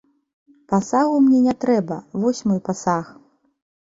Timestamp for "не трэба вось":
1.49-2.43